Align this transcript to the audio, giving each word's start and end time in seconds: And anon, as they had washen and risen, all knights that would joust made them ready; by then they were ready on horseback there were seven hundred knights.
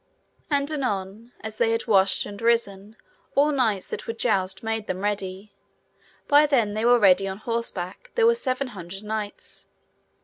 And 0.49 0.71
anon, 0.71 1.31
as 1.41 1.57
they 1.57 1.73
had 1.73 1.85
washen 1.85 2.29
and 2.31 2.41
risen, 2.41 2.95
all 3.35 3.51
knights 3.51 3.87
that 3.91 4.07
would 4.07 4.17
joust 4.17 4.63
made 4.63 4.87
them 4.87 5.01
ready; 5.01 5.53
by 6.27 6.47
then 6.47 6.73
they 6.73 6.85
were 6.85 6.97
ready 6.97 7.27
on 7.27 7.37
horseback 7.37 8.09
there 8.15 8.25
were 8.25 8.33
seven 8.33 8.69
hundred 8.69 9.03
knights. 9.03 9.67